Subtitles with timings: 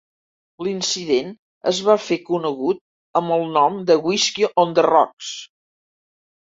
[0.67, 1.29] L'incident
[1.73, 2.81] es va fer conegut
[3.23, 5.33] amb el nom de "Whisky on the Rocks".